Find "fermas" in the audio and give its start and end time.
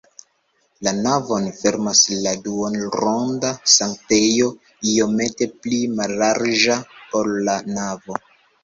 1.57-2.01